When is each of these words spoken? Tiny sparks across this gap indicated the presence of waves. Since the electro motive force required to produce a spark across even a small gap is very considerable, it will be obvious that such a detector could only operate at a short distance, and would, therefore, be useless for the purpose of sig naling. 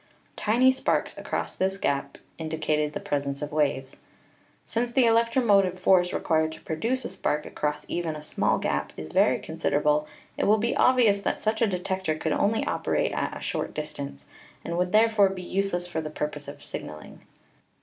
Tiny 0.35 0.71
sparks 0.71 1.15
across 1.15 1.55
this 1.55 1.77
gap 1.77 2.17
indicated 2.39 2.93
the 2.93 2.99
presence 2.99 3.43
of 3.43 3.51
waves. 3.51 3.97
Since 4.65 4.93
the 4.93 5.05
electro 5.05 5.43
motive 5.43 5.77
force 5.79 6.11
required 6.11 6.51
to 6.53 6.61
produce 6.61 7.05
a 7.05 7.09
spark 7.09 7.45
across 7.45 7.85
even 7.87 8.15
a 8.15 8.23
small 8.23 8.57
gap 8.57 8.93
is 8.97 9.11
very 9.11 9.37
considerable, 9.37 10.07
it 10.39 10.45
will 10.45 10.57
be 10.57 10.75
obvious 10.75 11.21
that 11.21 11.37
such 11.37 11.61
a 11.61 11.67
detector 11.67 12.15
could 12.15 12.31
only 12.33 12.65
operate 12.65 13.11
at 13.11 13.37
a 13.37 13.41
short 13.41 13.75
distance, 13.75 14.25
and 14.65 14.75
would, 14.75 14.91
therefore, 14.91 15.29
be 15.29 15.43
useless 15.43 15.85
for 15.85 16.01
the 16.01 16.09
purpose 16.09 16.47
of 16.47 16.63
sig 16.63 16.83
naling. 16.87 17.19